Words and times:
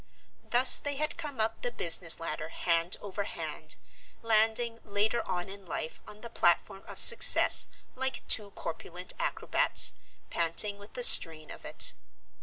Thus 0.49 0.79
they 0.79 0.95
had 0.95 1.15
come 1.15 1.39
up 1.39 1.61
the 1.61 1.71
business 1.71 2.19
ladder 2.19 2.49
hand 2.49 2.97
over 3.01 3.25
hand, 3.25 3.75
landing 4.23 4.79
later 4.83 5.21
on 5.27 5.47
in 5.47 5.63
life 5.63 6.01
on 6.07 6.21
the 6.21 6.29
platform 6.31 6.81
of 6.87 6.99
success 6.99 7.67
like 7.93 8.27
two 8.27 8.49
corpulent 8.49 9.13
acrobats, 9.19 9.93
panting 10.31 10.79
with 10.79 10.93
the 10.95 11.03
strain 11.03 11.51
of 11.51 11.65
it. 11.65 11.93